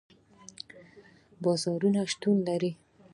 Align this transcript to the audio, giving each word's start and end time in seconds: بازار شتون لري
بازار 1.43 1.81
شتون 2.11 2.37
لري 2.47 2.71